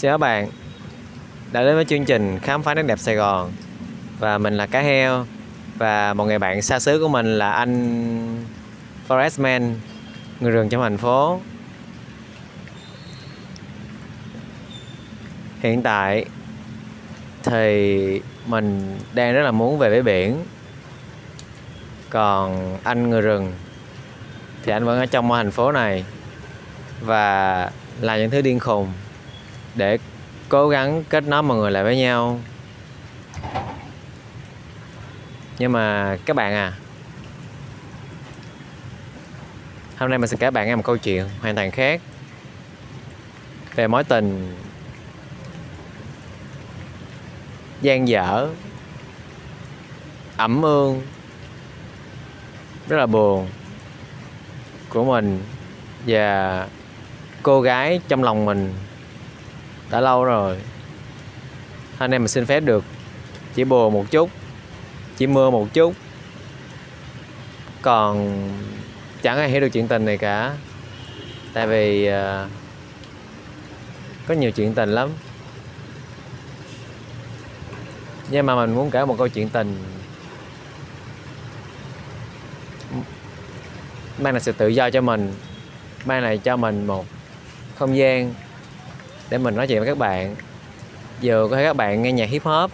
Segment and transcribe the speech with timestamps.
[0.00, 0.48] Xin chào các bạn.
[1.52, 3.52] Đã đến với chương trình khám phá nét đẹp Sài Gòn.
[4.18, 5.26] Và mình là cá heo.
[5.76, 8.44] Và một người bạn xa xứ của mình là anh
[9.08, 9.74] Forestman,
[10.40, 11.40] người rừng trong thành phố.
[15.60, 16.24] Hiện tại
[17.42, 20.44] thì mình đang rất là muốn về với biển.
[22.10, 23.52] Còn anh người rừng
[24.62, 26.04] thì anh vẫn ở trong thành phố này
[27.00, 27.70] và
[28.00, 28.92] làm những thứ điên khùng
[29.80, 29.98] để
[30.48, 32.40] cố gắng kết nối mọi người lại với nhau.
[35.58, 36.72] Nhưng mà các bạn à
[39.98, 42.00] hôm nay mình sẽ kể bạn nghe một câu chuyện hoàn toàn khác
[43.74, 44.56] về mối tình
[47.80, 48.48] gian dở,
[50.36, 51.02] ẩm ương,
[52.88, 53.48] rất là buồn
[54.88, 55.42] của mình
[56.06, 56.66] và
[57.42, 58.74] cô gái trong lòng mình
[59.90, 60.56] đã lâu rồi.
[61.98, 62.84] Anh em mình xin phép được
[63.54, 64.30] chỉ bùa một chút
[65.16, 65.94] chỉ mưa một chút.
[67.82, 68.48] Còn
[69.22, 70.52] chẳng ai hiểu được chuyện tình này cả.
[71.52, 72.50] Tại vì uh,
[74.26, 75.08] có nhiều chuyện tình lắm.
[78.30, 79.84] Nhưng mà mình muốn kể một câu chuyện tình
[84.18, 85.34] mang lại sự tự do cho mình
[86.04, 87.06] mang lại cho mình một
[87.74, 88.34] không gian
[89.30, 90.36] để mình nói chuyện với các bạn.
[91.22, 92.70] Vừa có thể các bạn nghe nhạc hip hop,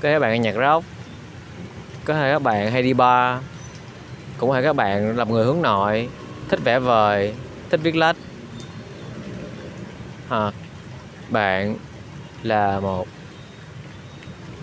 [0.00, 0.86] có thể các bạn nghe nhạc rock,
[2.04, 3.42] có thể các bạn hay đi bar,
[4.38, 6.08] cũng có thể các bạn là người hướng nội,
[6.48, 7.34] thích vẽ vời,
[7.70, 8.16] thích viết lách.
[10.28, 10.54] Hoặc
[11.28, 11.76] bạn
[12.42, 13.06] là một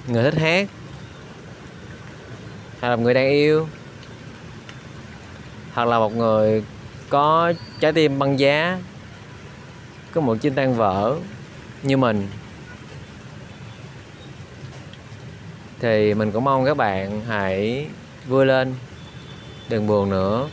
[0.07, 0.67] người thích hát
[2.79, 3.67] hay là một người đang yêu,
[5.73, 6.63] hoặc là một người
[7.09, 8.79] có trái tim băng giá
[10.13, 11.15] có một chiếc tan vỡ
[11.83, 12.27] như mình.
[15.79, 17.87] Thì mình cũng mong các bạn hãy
[18.27, 18.75] vui lên,
[19.69, 20.49] đừng buồn nữa.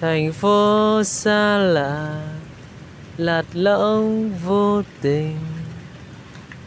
[0.00, 2.22] Thành phố xa lạ,
[3.16, 5.59] lạt lõng vô tình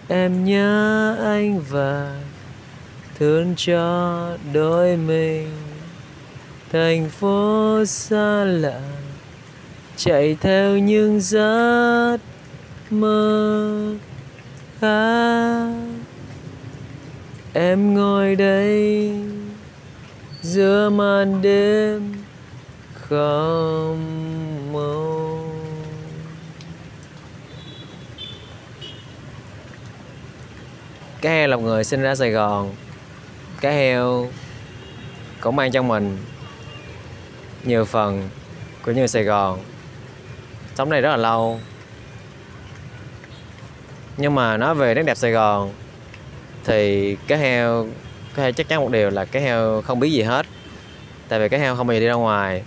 [0.07, 2.21] em nhớ anh và
[3.19, 5.49] thương cho đôi mình.
[6.71, 8.79] Thành phố xa lạ,
[9.95, 12.17] chạy theo những giấc
[12.89, 13.95] mơ
[14.79, 15.67] khác.
[17.53, 19.11] Em ngồi đây
[20.41, 22.13] giữa màn đêm
[22.93, 24.32] không
[31.23, 32.75] cá heo là một người sinh ra Sài Gòn.
[33.61, 34.29] Cá heo
[35.41, 36.17] cũng mang trong mình
[37.63, 38.29] nhiều phần
[38.85, 39.59] của người Sài Gòn.
[40.75, 41.59] Sống đây rất là lâu.
[44.17, 45.73] Nhưng mà nói về nét đẹp Sài Gòn
[46.65, 47.87] thì cá heo
[48.35, 50.45] có thể chắc chắn một điều là cá heo không biết gì hết.
[51.27, 52.63] Tại vì cá heo không bao giờ đi ra ngoài.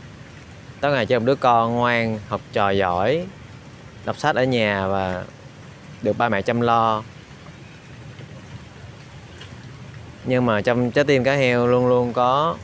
[0.80, 3.26] Tối ngày cho một đứa con ngoan, học trò giỏi,
[4.04, 5.24] đọc sách ở nhà và
[6.02, 7.02] được ba mẹ chăm lo.
[10.26, 12.56] Nhưng mà trong trái tim cá heo luôn luôn có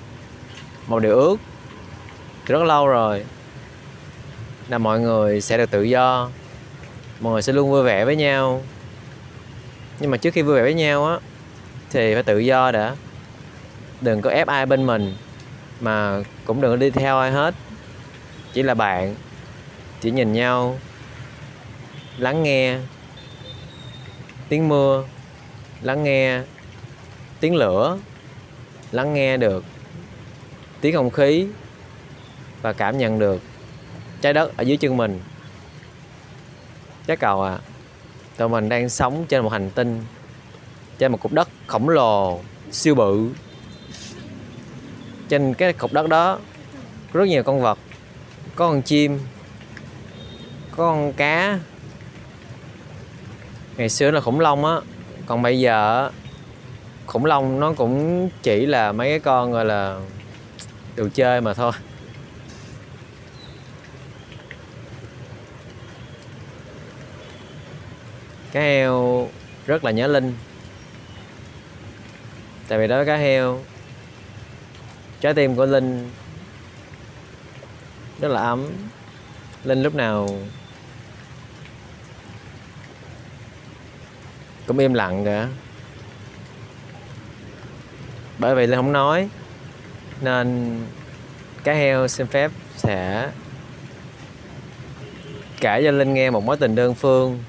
[0.87, 1.37] một điều ước.
[2.47, 3.25] Từ rất lâu rồi
[4.69, 6.31] là mọi người sẽ được tự do.
[7.21, 8.62] Mọi người sẽ luôn vui vẻ với nhau.
[10.01, 11.17] Nhưng mà trước khi vui vẻ với nhau á,
[11.91, 12.97] thì phải tự do đã.
[14.01, 15.15] Đừng có ép ai bên mình,
[15.81, 17.55] mà cũng đừng có đi theo ai hết.
[18.53, 19.15] Chỉ là bạn,
[20.01, 20.78] chỉ nhìn nhau,
[22.19, 22.78] lắng nghe
[24.49, 25.05] tiếng mưa,
[25.83, 26.41] lắng nghe
[27.42, 27.98] tiếng lửa,
[28.92, 29.64] lắng nghe được
[30.80, 31.47] tiếng không khí
[32.62, 33.41] và cảm nhận được
[34.21, 35.21] trái đất ở dưới chân mình.
[37.06, 37.59] Trái cầu à
[38.36, 40.00] tụi mình đang sống trên một hành tinh,
[40.98, 42.41] trên một cục đất khổng lồ,
[42.71, 43.28] siêu bự.
[45.28, 46.38] Trên cái cục đất đó
[47.12, 47.78] có rất nhiều con vật,
[48.56, 49.18] có con chim,
[50.71, 51.59] có con cá.
[53.77, 54.77] Ngày xưa là khủng long á,
[55.27, 56.10] còn bây giờ
[57.12, 60.00] khủng long nó cũng chỉ là mấy cái con gọi là
[60.97, 61.72] đồ chơi mà thôi.
[68.53, 69.28] Cá heo
[69.66, 70.34] rất là nhớ linh.
[72.68, 73.60] Tại vì đó cá heo.
[75.20, 76.10] Trái tim của linh
[78.20, 78.66] rất là ấm.
[79.64, 80.28] Linh lúc nào
[84.66, 85.48] cũng im lặng cả
[88.39, 89.29] bởi vì linh không nói,
[90.21, 90.79] nên
[91.65, 93.31] cá heo xin phép sẽ
[95.61, 97.43] kể cho linh nghe một mối tình đơn phương.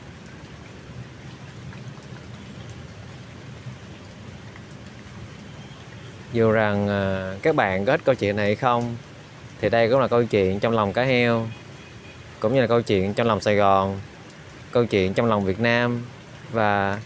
[6.34, 8.96] Dù rằng à, các bạn có thích câu chuyện này hay không,
[9.62, 11.48] thì đây cũng là câu chuyện trong lòng cá heo,
[12.40, 14.00] cũng như là câu chuyện trong lòng Sài Gòn,
[14.72, 16.06] câu chuyện trong lòng Việt Nam
[16.52, 17.00] và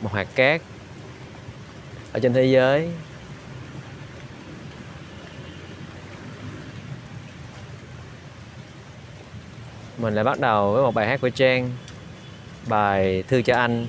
[0.00, 0.60] một hạt cát
[2.16, 2.90] ở trên thế giới.
[9.98, 11.70] Mình lại bắt đầu với một bài hát của Trang,
[12.68, 13.86] bài thư cho anh.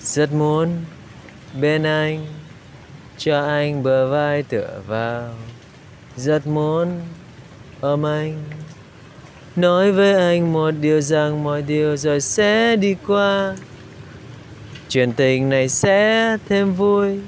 [0.00, 0.84] Rất muốn
[1.60, 2.26] bên anh,
[3.18, 5.34] cho anh bờ vai tựa vào.
[6.16, 7.00] Rất muốn
[7.80, 8.44] ôm anh
[9.56, 13.56] nói với anh một điều rằng mọi điều rồi sẽ đi qua.
[14.88, 17.20] Chuyện tình này sẽ thêm vui,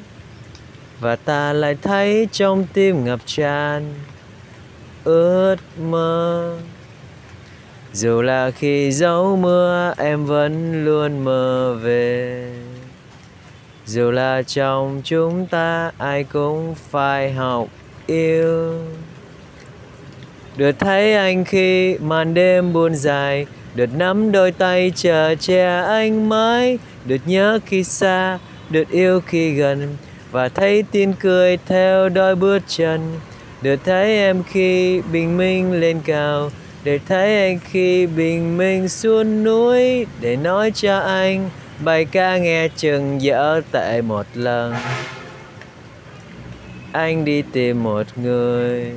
[1.00, 3.94] và ta lại thấy trong tim ngập tràn
[5.04, 6.56] ước mơ.
[7.92, 12.52] Dù là khi gió mưa, em vẫn luôn mơ về.
[13.86, 17.68] Dù là trong chúng ta, ai cũng phải học
[18.06, 18.74] yêu
[20.56, 26.28] được thấy anh khi màn đêm buồn dài, được nắm đôi tay chờ che anh
[26.28, 28.38] mãi, được nhớ khi xa,
[28.70, 29.96] được yêu khi gần,
[30.30, 33.00] và thấy tin cười theo đôi bước chân.
[33.62, 36.50] Được thấy em khi bình minh lên cao
[36.84, 41.50] để thấy anh khi bình minh xuống núi, để nói cho anh
[41.84, 44.74] bài ca nghe chừng dở tệ một lần.
[46.92, 48.92] Anh đi tìm một người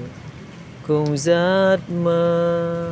[0.88, 2.90] cùng giấc mơ.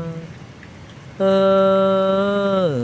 [1.17, 2.79] Ờ,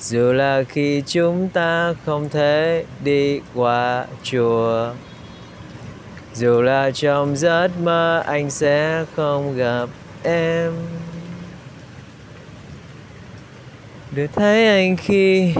[0.00, 4.90] dù là khi chúng ta không thể đi qua chùa,
[6.34, 9.88] dù là trong giấc mơ anh sẽ không gặp
[10.22, 10.72] em.
[14.10, 15.54] Được thấy anh khi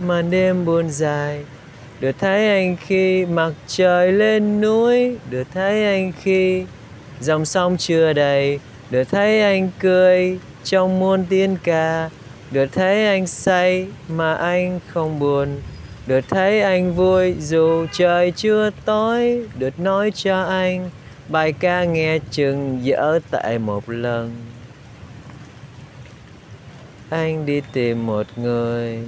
[0.00, 1.44] màn đêm buồn dài,
[2.00, 6.64] được thấy anh khi mặt trời lên núi, được thấy anh khi
[7.22, 8.58] dòng sông chưa đầy,
[8.90, 12.10] được thấy anh cười trong muôn tiếng ca.
[12.50, 15.48] Được thấy anh say mà anh không buồn.
[16.06, 19.46] Được thấy anh vui dù trời chưa tối.
[19.58, 20.90] Được nói cho anh,
[21.28, 24.32] bài ca nghe chừng dở tại một lần.
[27.10, 28.98] Anh đi tìm một người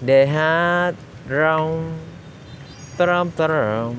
[0.00, 0.92] để hát
[1.30, 1.98] rong,
[2.98, 3.94] trom trom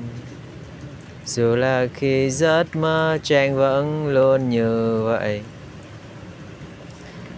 [1.28, 5.42] dù là khi giấc mơ trang vẫn luôn như vậy.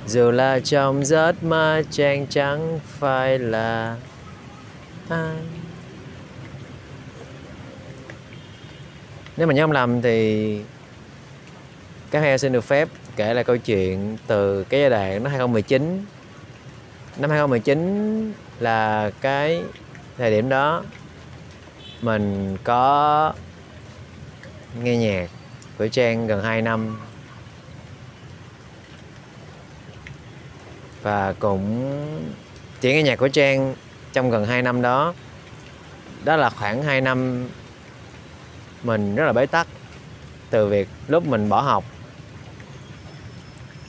[0.07, 3.97] Dù là trong giấc mơ trang chẳng phải là
[5.09, 5.37] ai.
[9.37, 10.61] Nếu mà nhớ không lầm thì
[12.11, 16.05] các heo xin được phép kể lại câu chuyện từ cái giai đoạn năm 2019
[17.17, 19.63] năm 2019 là cái
[20.19, 20.83] thời điểm đó
[22.03, 23.33] mình có
[24.83, 25.31] nghe nhạc
[25.79, 27.01] của Trang gần 2 năm.
[31.03, 31.91] Và cũng
[32.81, 33.75] chỉ nghe nhạc của Trang
[34.13, 35.15] trong gần 2 năm đó.
[36.25, 37.49] Đó là khoảng 2 năm
[38.83, 39.67] mình rất là bế tắc
[40.51, 41.85] từ việc lúc mình bỏ học,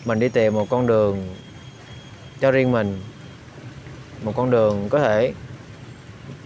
[0.06, 1.36] mình đi tìm một con đường
[2.40, 3.02] cho riêng mình,
[4.24, 5.34] một con đường có thể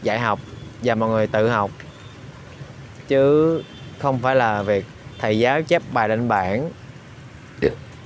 [0.04, 0.40] dạy học
[0.84, 1.72] và mọi người tự học.
[3.08, 3.64] Chứ
[4.00, 4.86] không phải là việc
[5.20, 6.70] thầy giáo chép bài lên bảng.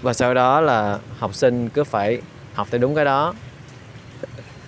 [0.02, 2.22] Và sau đó là học sinh cứ phải
[2.54, 3.34] học theo đúng cái đó.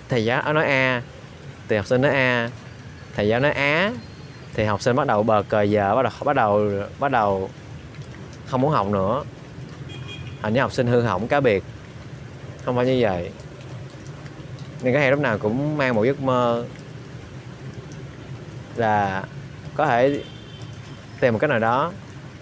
[0.08, 1.02] Thầy giáo nói a
[1.68, 2.50] thì học sinh nói a.
[3.16, 3.92] Thầy giáo nói á
[4.54, 7.50] thì học sinh bắt đầu bờ cờ giờ bắt đầu bắt đầu bắt đầu
[8.46, 9.22] không muốn học nữa.
[10.42, 11.64] Hình như học sinh hư hỏng cá biệt.
[12.64, 13.30] Không phải như vậy.
[14.82, 16.64] Nên cái heo lúc nào cũng mang một giấc mơ
[18.76, 19.24] là
[19.74, 20.22] có thể
[21.22, 21.92] tìm một cách nào đó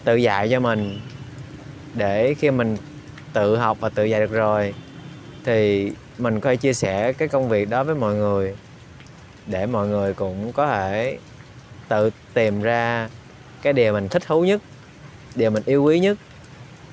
[0.04, 1.00] tự dạy cho mình
[1.94, 2.76] để khi mình
[3.32, 4.74] tự học và tự dạy được rồi,
[5.44, 8.56] thì mình có thể chia sẻ cái công việc đó với mọi người
[9.46, 11.18] để mọi người cũng có thể
[11.88, 13.08] tự tìm ra
[13.62, 14.62] cái điều mình thích thú nhất,
[15.34, 16.18] điều mình yêu quý nhất,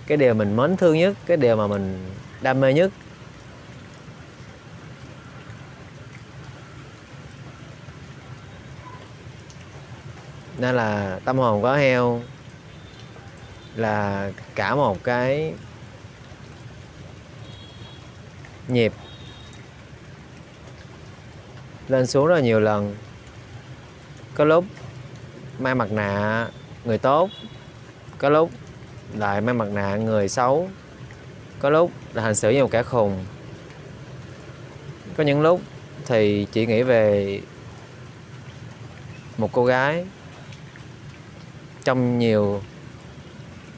[0.07, 2.05] cái điều mình mến thương nhất, cái điều mà mình
[2.41, 2.91] đam mê nhất.
[10.57, 12.21] Nên là tâm hồn có heo
[13.75, 15.53] là cả một cái
[18.67, 18.93] nhịp
[21.87, 22.95] lên xuống rất là nhiều lần.
[24.35, 24.65] Có lúc
[25.59, 26.47] mang mặt nạ
[26.85, 27.29] người tốt,
[28.17, 28.51] có lúc
[29.13, 30.69] lại mang mặt nạ người xấu,
[31.59, 33.25] có lúc là hành xử như một kẻ khùng.
[35.17, 35.61] Có những lúc
[36.05, 37.41] thì chỉ nghĩ về
[39.37, 40.05] một cô gái
[41.87, 42.61] trong nhiều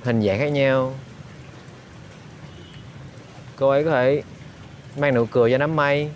[0.03, 0.93] hình dạng khác nhau.
[3.55, 4.23] Cô ấy có thể
[4.97, 6.09] mang nụ cười cho đám mây.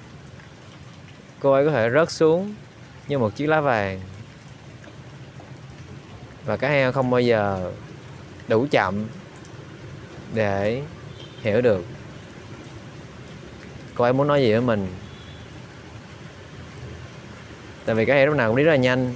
[1.40, 2.54] Cô ấy có thể rớt xuống
[3.08, 4.02] như một chiếc lá vàng.
[6.46, 7.72] Và cá heo không bao giờ
[8.48, 9.06] đủ chậm
[10.34, 10.82] để
[11.42, 11.86] hiểu được.
[13.96, 14.88] Cô ấy muốn nói gì với mình?
[17.86, 19.16] Tại vì cái heo lúc nào cũng đi rất là nhanh.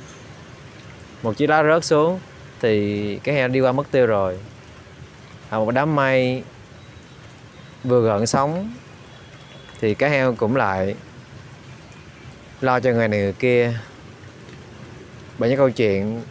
[1.24, 2.20] Một chiếc lá rớt xuống
[2.62, 4.38] thì cái heo đi qua mất tiêu rồi.
[5.50, 6.44] À, một đám mây
[7.84, 8.74] vừa gợn sóng
[9.80, 10.96] thì cái heo cũng lại
[12.62, 13.74] lo cho người này người kia.
[15.38, 16.22] Bởi những câu chuyện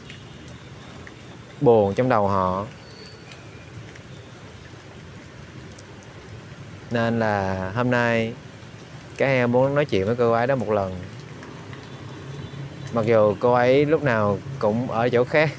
[1.60, 2.66] buồn trong đầu họ.
[6.90, 8.32] Nên là hôm nay
[9.16, 10.94] cái heo muốn nói chuyện với cô ấy đó một lần.
[12.92, 15.50] Mặc dù cô ấy lúc nào cũng ở chỗ khác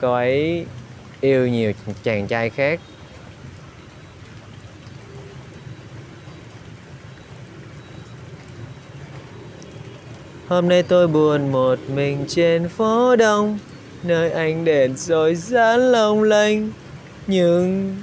[0.00, 0.66] cô ấy
[1.20, 2.80] yêu nhiều chàng trai khác.
[10.48, 13.58] Hôm nay tôi buồn một mình trên phố đông,
[14.02, 16.70] Nơi anh đèn rồi dán long lanh
[17.26, 17.96] Nhưng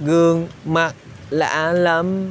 [0.00, 0.94] gương mặt
[1.30, 2.30] lạ lắm.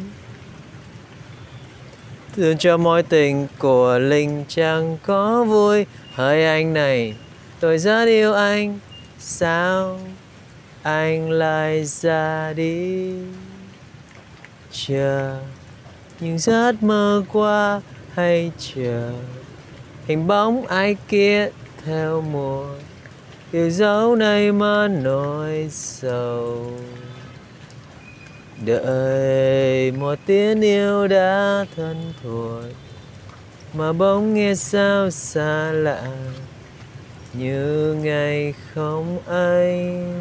[2.35, 7.13] Thương cho mối tình của Linh chẳng có vui, Hỡi anh này
[7.63, 8.79] tôi rất yêu anh.
[9.19, 9.99] Sao
[10.81, 13.13] anh lại ra đi?
[14.71, 15.39] Chờ.
[16.19, 17.81] Những giấc mơ qua
[18.13, 19.11] hay chờ?
[20.05, 21.49] Hình bóng ai kia
[21.85, 22.65] theo mùa.
[23.51, 26.71] Yêu dấu này mà nỗi sầu.
[28.65, 32.63] Đợi một tiếng yêu đã thân thuộc.
[33.73, 36.07] Mà bóng nghe sao xa lạ
[37.33, 40.13] như ngày không anh.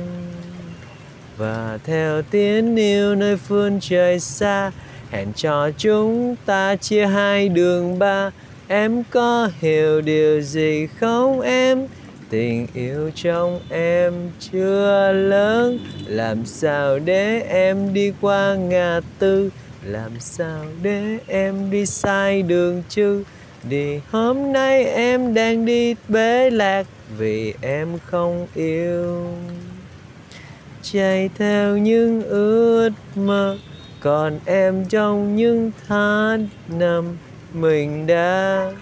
[1.36, 4.70] Và theo tiếng yêu nơi phương trời xa,
[5.10, 8.30] hẹn cho chúng ta chia hai đường ba.
[8.68, 11.86] Em có hiểu điều gì không em?
[12.30, 15.78] Tình yêu trong em chưa lớn.
[16.06, 19.50] Làm sao để em đi qua ngã tư?
[19.84, 23.24] Làm sao để em đi sai đường chứ?
[23.68, 26.86] Đi hôm nay em đang đi bế lạc
[27.18, 29.26] vì em không yêu.
[30.82, 33.58] Chạy theo những ước mơ,
[34.00, 37.16] còn em trong những tháng năm
[37.52, 38.72] mình đã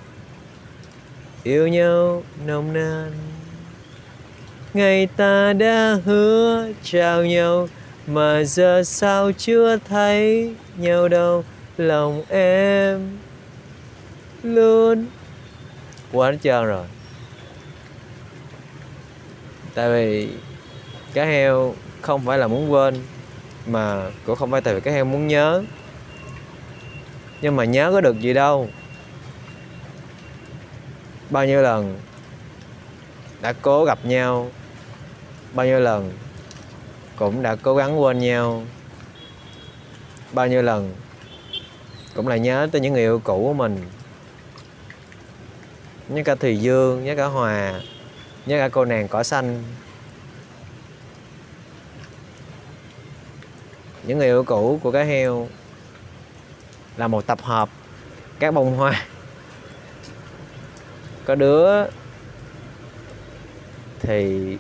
[1.43, 3.13] yêu nhau nồng nàn.
[4.75, 7.69] Ngày ta đã hứa chào nhau,
[8.07, 11.45] mà giờ sao chưa thấy nhau đâu.
[11.77, 13.19] Lòng em
[14.43, 15.07] luôn.
[16.13, 16.87] Quá hết trơn rồi?
[19.75, 20.29] Tại vì
[21.15, 23.03] cá heo không phải là muốn quên,
[23.67, 25.63] mà cũng không phải tại vì cá heo muốn nhớ.
[27.43, 28.69] Nhưng mà nhớ có được gì đâu.
[31.31, 31.99] Bao nhiêu lần
[33.43, 34.51] đã cố gặp nhau,
[35.53, 36.13] bao nhiêu lần
[37.17, 38.63] cũng đã cố gắng quên nhau,
[40.33, 40.95] bao nhiêu lần
[42.15, 43.85] cũng là nhớ tới những người yêu cũ của mình.
[46.09, 47.81] Nhớ cả thùy dương, nhớ cả hòa
[48.47, 49.63] nhớ cả cô nàng cỏ xanh.
[54.03, 55.49] Những người yêu cũ của cá heo
[56.97, 57.69] là một tập hợp
[58.39, 59.07] các bông hoa.
[61.25, 61.87] Có đứa
[64.01, 64.57] thì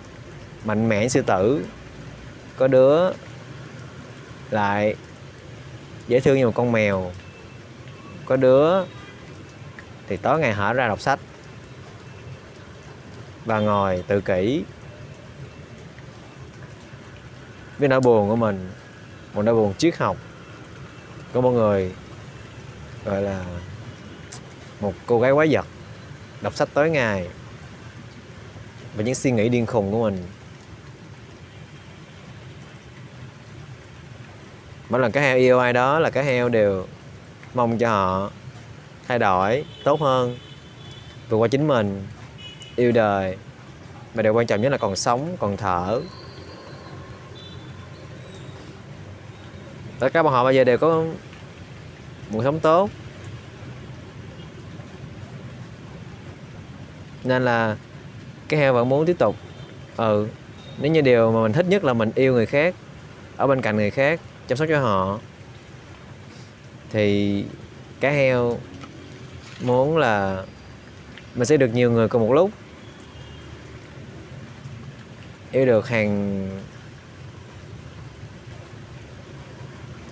[0.64, 1.64] mạnh mẽ sư tử,
[2.56, 3.12] có đứa
[4.50, 4.94] lại
[6.08, 7.12] dễ thương như một con mèo,
[8.26, 8.84] có đứa
[10.08, 11.20] thì tối ngày hở ra đọc sách
[13.44, 14.64] và ngồi tự kỷ
[17.78, 18.70] với nỗi buồn của mình,
[19.34, 20.16] một nỗi buồn triết học.
[21.32, 21.92] Có một người,
[23.04, 23.44] gọi là,
[24.80, 25.66] một cô gái quái vật
[26.40, 27.28] đọc sách tối ngày
[28.96, 30.24] và những suy nghĩ điên khùng của mình.
[34.88, 36.86] Mỗi lần cái heo yêu ai đó là cái heo đều
[37.54, 38.30] mong cho họ
[39.08, 40.38] thay đổi, tốt hơn,
[41.28, 42.06] vượt qua chính mình
[42.80, 43.36] yêu đời.
[44.14, 46.00] Mà điều quan trọng nhất là còn sống, còn thở.
[49.98, 51.04] Tất cả bọn họ bây giờ đều có
[52.32, 52.90] cuộc sống tốt.
[57.24, 57.76] Nên là
[58.48, 59.36] cái heo vẫn muốn tiếp tục.
[59.96, 60.28] Ừ
[60.80, 62.74] nếu như điều mà mình thích nhất là mình yêu người khác,
[63.36, 65.18] ở bên cạnh người khác, chăm sóc cho họ,
[66.90, 67.44] thì
[68.00, 68.58] cá heo
[69.60, 70.44] muốn là
[71.34, 72.50] mình sẽ được nhiều người cùng một lúc
[75.52, 76.48] yêu được hàng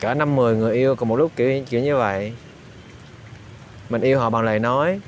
[0.00, 2.32] cỡ năm mười người yêu cùng một lúc, kiểu kiểu như vậy.
[3.88, 5.00] Mình yêu họ bằng lời nói,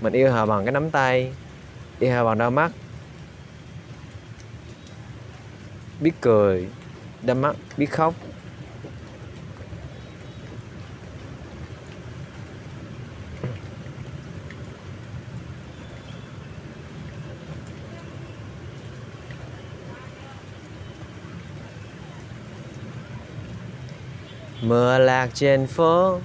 [0.00, 1.32] mình yêu họ bằng cái nắm tay,
[1.98, 2.72] yêu họ bằng đôi mắt.
[6.00, 6.68] Biết cười,
[7.22, 8.14] đôi mắt, biết khóc.
[24.76, 26.18] Mưa lạc trên phố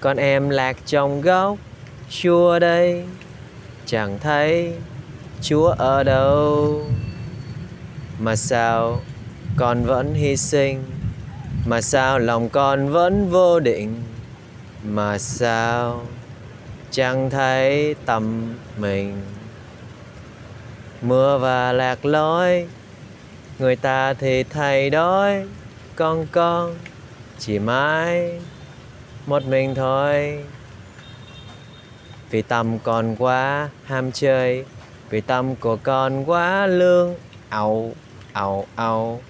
[0.00, 1.56] Con em lạc trong góc
[2.10, 3.04] Chúa đây
[3.86, 4.72] Chẳng thấy
[5.42, 6.82] Chúa ở đâu.
[8.18, 9.00] Mà sao
[9.56, 10.84] Con vẫn hy sinh?
[11.66, 14.02] Mà sao lòng con vẫn vô định?
[14.82, 16.02] Mà sao
[16.90, 19.22] Chẳng thấy tâm mình?
[21.02, 22.66] Mưa và lạc lối
[23.58, 25.46] Người ta thì thay đổi,
[25.96, 26.74] Con con
[27.38, 28.40] chỉ mãi
[29.26, 30.44] một mình thôi.
[32.30, 34.64] Vì tâm còn quá ham chơi,
[35.10, 37.14] vì tâm của con quá lương.
[37.48, 37.94] Ẩu
[38.32, 39.20] ẩu ẩu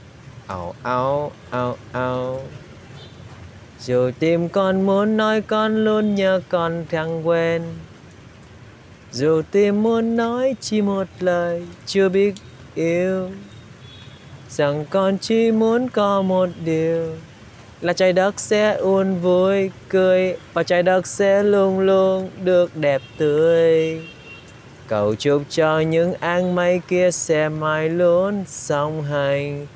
[0.46, 2.42] ẩu ẩu ẩu ẩu
[3.84, 7.62] dù tim con muốn nói con luôn nhớ con thằng quên.
[9.12, 12.34] Dù tim muốn nói chỉ một lời, chưa biết
[12.74, 13.30] yêu.
[14.48, 17.16] Rằng con chỉ muốn có một điều
[17.80, 23.02] là trái đất sẽ luôn vui cười, và trái đất sẽ luôn luôn được đẹp
[23.18, 24.00] tươi.
[24.88, 29.66] Cầu chúc cho những áng mây kia sẽ mãi luôn song hành.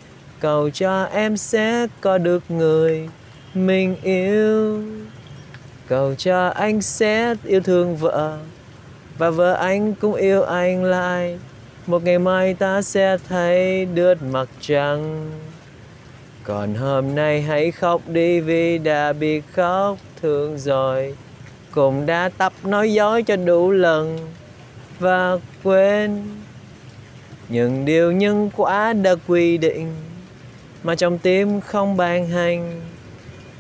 [0.41, 3.09] Cầu cho em sẽ có được người
[3.55, 4.83] mình yêu.
[5.87, 8.39] Cầu cho anh sẽ yêu thương vợ,
[9.19, 11.39] và vợ anh cũng yêu anh lại.
[11.87, 15.31] Một ngày mai ta sẽ thấy đứt mặt trăng
[16.49, 21.15] còn hôm nay hãy khóc đi vì đã bị khóc thương rồi.
[21.71, 24.19] Cũng đã tập nói dối cho đủ lần
[24.99, 26.23] Và quên.
[27.49, 29.95] Những điều nhân quả đã quy định
[30.83, 32.81] Mà trong tim không ban hành.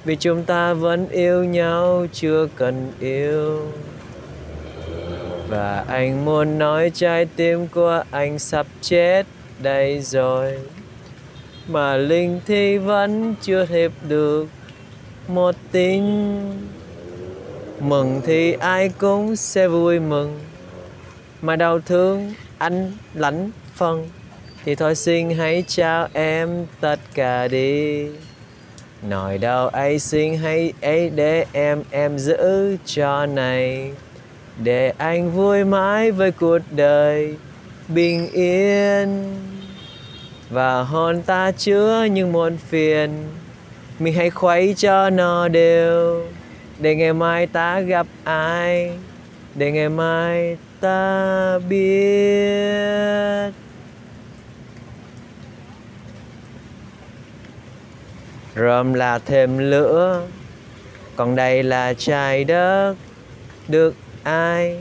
[0.04, 3.72] Vì chúng ta vẫn yêu nhau, chưa cần yêu.
[5.48, 9.26] Và anh muốn nói trái tim của anh sắp chết
[9.58, 10.58] đây rồi
[11.68, 14.46] mà linh thi vẫn chưa hiệp được.
[15.28, 16.04] Một tin
[17.80, 20.38] mừng thì ai cũng sẽ vui mừng.
[21.42, 24.08] Mà đau thương anh lãnh phân,
[24.64, 28.06] thì thôi xin hãy trao em tất cả đi.
[29.02, 33.92] Nỗi đau ấy xin hãy ấy để em em giữ cho này.
[34.62, 37.34] Để anh vui mãi với cuộc đời
[37.88, 39.34] bình yên
[40.50, 43.10] và hồn ta chứa những muôn phiền.
[43.98, 46.26] Mình hãy khuấy cho nó đều,
[46.78, 48.98] để ngày mai ta gặp ai,
[49.54, 53.52] để ngày mai ta biết.
[58.56, 60.26] Rơm là thêm lửa,
[61.16, 62.94] còn đây là trái đất.
[63.68, 64.76] Được ai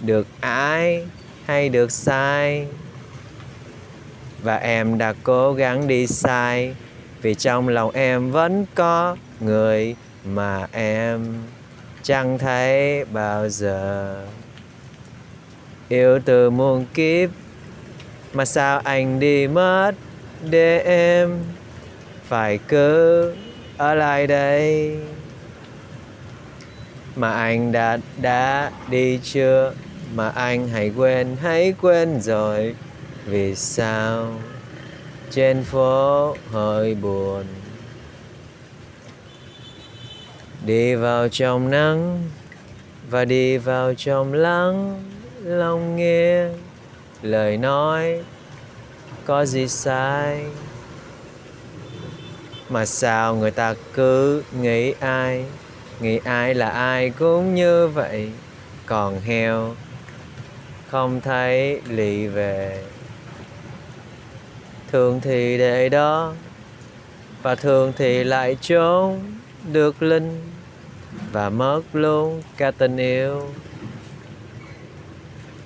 [0.00, 1.06] được ai
[1.44, 2.66] hay được sai?
[4.44, 6.74] Và em đã cố gắng đi sai,
[7.22, 11.34] vì trong lòng em vẫn có người mà em
[12.02, 14.16] chẳng thấy bao giờ.
[15.88, 17.30] Yêu từ muôn kiếp,
[18.32, 19.92] mà sao anh đi mất
[20.50, 21.38] để em
[22.28, 23.34] phải cứ
[23.76, 24.96] ở lại đây.
[27.16, 29.72] Mà anh đã đã đi chưa?
[30.14, 32.74] Mà anh hãy quên hãy quên rồi
[33.26, 34.40] vì sao?
[35.30, 37.44] Trên phố hơi buồn.
[40.66, 42.22] Đi vào trong nắng
[43.10, 45.02] và đi vào trong lắng,
[45.44, 46.48] lòng nghe
[47.22, 48.22] lời nói
[49.24, 50.44] có gì sai?
[52.68, 55.44] Mà sao người ta cứ nghĩ ai?
[56.00, 58.30] Nghĩ ai là ai cũng như vậy,
[58.86, 59.74] còn heo
[60.88, 62.82] không thấy lì về
[64.94, 66.32] thường thì để đó,
[67.42, 69.20] và thường thì lại trốn
[69.72, 70.40] được linh
[71.32, 73.48] và mất luôn cả tình yêu.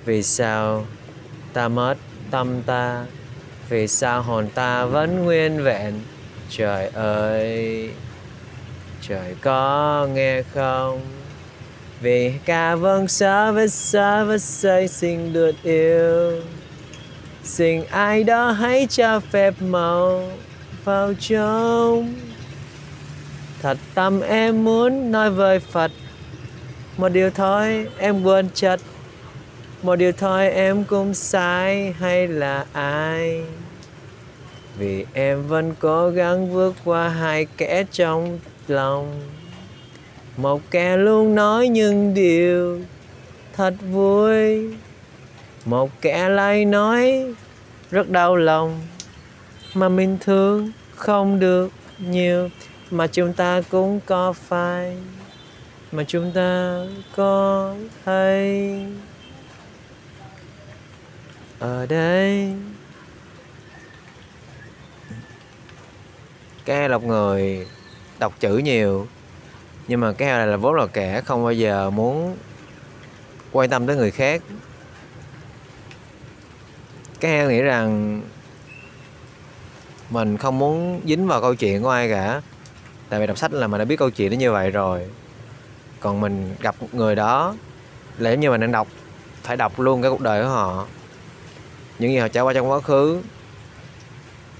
[0.05, 0.85] Vì sao
[1.53, 1.95] ta mất
[2.31, 3.05] tâm ta?
[3.69, 5.93] Vì sao hồn ta vẫn nguyên vẹn?
[6.49, 7.89] Trời ơi,
[9.01, 11.01] trời có nghe không?
[12.01, 16.31] Vì ca vâng xa với xa với say xin được yêu
[17.49, 20.31] xin ai đó hãy cho phép màu
[20.83, 22.13] vào trong
[23.61, 25.91] thật tâm em muốn nói với phật,
[26.97, 28.79] một điều thôi em quên chật,
[29.83, 33.41] một điều thôi em cũng sai hay là ai.
[34.77, 39.21] Vì em vẫn cố gắng vượt qua hai kẻ trong lòng.
[40.37, 42.81] Một kẻ luôn nói những điều
[43.53, 44.67] thật vui
[45.65, 47.33] một kẻ lại nói,
[47.91, 48.79] rất đau lòng,
[49.73, 52.49] mà mình thương không được nhiều,
[52.91, 54.97] mà chúng ta cũng có phải,
[55.91, 56.79] mà chúng ta
[57.15, 58.85] có thấy.
[61.59, 62.53] Ở đây,
[66.65, 67.67] cái lọc người
[68.19, 69.07] đọc chữ nhiều,
[69.87, 72.37] nhưng mà cái này là vốn là kẻ không bao giờ muốn
[73.51, 74.41] quan tâm tới người khác
[77.19, 78.21] cái heo nghĩ rằng
[80.09, 82.41] mình không muốn dính vào câu chuyện của ai cả.
[83.09, 85.07] Tại vì đọc sách là mình đã biết câu chuyện nó như vậy rồi.
[85.99, 87.55] Còn mình gặp một người đó
[88.17, 88.87] là giống như mình đang đọc,
[89.43, 90.85] phải đọc luôn cái cuộc đời của họ.
[91.99, 93.21] Những gì họ trải qua trong quá khứ,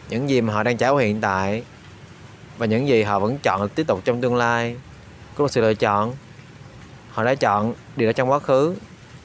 [0.10, 1.64] những gì mà họ đang trải qua hiện tại,
[2.58, 4.76] và những gì họ vẫn chọn tiếp tục trong tương lai.
[5.36, 6.16] Có một sự lựa chọn.
[7.12, 8.76] Họ đã chọn điều đó trong quá khứ.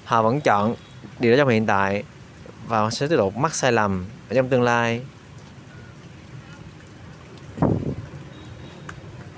[0.04, 0.74] Họ vẫn chọn
[1.18, 2.04] điều đó trong hiện tại
[2.68, 5.00] và họ sẽ tiếp tục mắc sai lầm ở trong tương lai.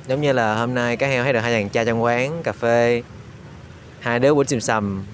[0.06, 2.52] Giống như là hôm nay cá heo thấy được hai chàng trai trong quán cà
[2.52, 3.02] phê.
[4.00, 5.04] Hai đứa quýnh xìm xầm.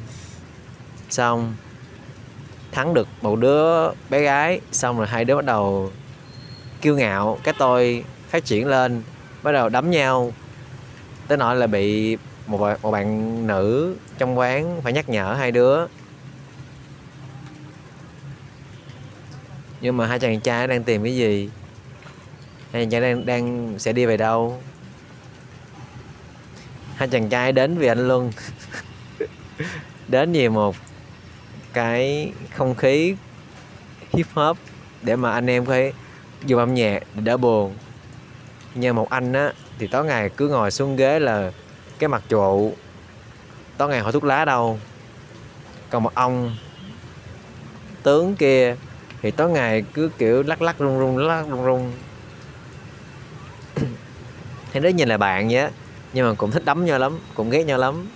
[1.10, 1.54] Xong,
[2.72, 4.60] thắng được một đứa bé gái.
[4.72, 5.90] Xong rồi hai đứa bắt đầu
[6.80, 7.38] kiêu ngạo.
[7.42, 9.02] Cái tôi phát triển lên,
[9.42, 10.32] bắt đầu đấm nhau.
[11.28, 15.86] Tới nỗi là bị một một bạn nữ trong quán phải nhắc nhở hai đứa.
[19.82, 21.50] Nhưng mà hai chàng trai đang tìm cái gì?
[22.72, 24.62] Hai chàng trai đang đang sẽ đi về đâu?
[26.96, 28.32] Hai chàng trai đến vì anh luân.
[30.08, 30.76] Đến vì một
[31.72, 33.16] cái không khí
[34.12, 34.58] hip hop
[35.02, 35.92] để mà anh em có thể
[36.44, 37.74] dùng âm nhạc để đỡ buồn.
[38.74, 41.52] Như một anh á, thì tối ngày cứ ngồi xuống ghế là
[41.98, 42.74] cái mặt trụ.
[43.76, 44.78] Tối ngày hỏi thuốc lá đâu.
[45.90, 46.56] Còn một ông
[48.02, 48.76] tướng kia
[49.22, 51.92] thì tối ngày cứ kiểu lắc lắc rung rung, lắc rung rung.
[54.72, 55.70] Thì đó nhìn là bạn vậy
[56.12, 58.08] nhưng mà cũng thích đấm nhau lắm, cũng ghét nhau lắm.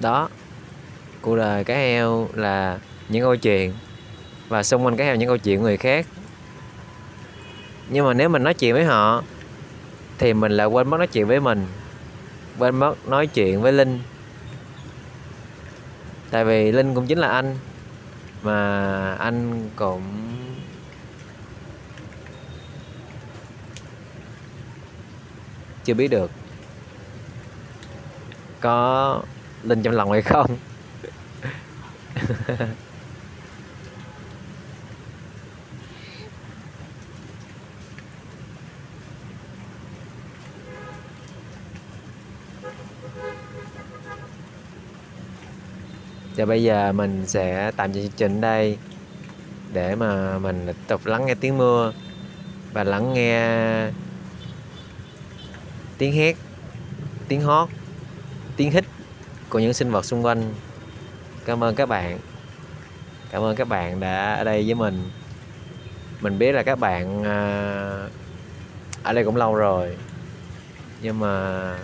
[0.00, 0.28] Đó,
[1.22, 3.72] cuộc đời cá heo là những câu chuyện
[4.48, 6.06] và xung quanh cá heo những câu chuyện người khác.
[7.88, 9.22] Nhưng mà nếu mình nói chuyện với họ
[10.18, 11.66] thì mình lại quên mất nói chuyện với mình.
[12.58, 14.00] Quên mất nói chuyện với linh.
[16.30, 17.56] Tại vì linh cũng chính là anh,
[18.42, 20.02] mà anh cũng
[25.84, 26.30] chưa biết được
[28.60, 29.20] có
[29.62, 30.56] linh trong lòng hay không.
[46.36, 48.78] Và bây giờ mình sẽ tạm dừng chương trình đây
[49.72, 51.92] để mà mình tiếp tục lắng nghe tiếng mưa
[52.72, 53.90] và lắng nghe
[55.98, 56.36] tiếng hét,
[57.28, 57.68] tiếng hót,
[58.56, 58.84] tiếng hít
[59.48, 60.54] của những sinh vật xung quanh.
[61.44, 62.18] Cảm ơn các bạn.
[63.30, 65.10] Cảm ơn các bạn đã ở đây với mình.
[66.20, 68.08] Mình biết là các bạn à,
[69.02, 69.96] ở đây cũng lâu rồi.
[71.02, 71.76] Nhưng mà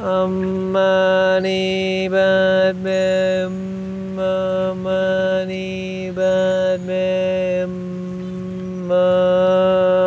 [0.00, 1.58] Amani
[2.10, 3.52] Padme
[4.16, 7.68] Amani Padme
[8.80, 9.99] Amani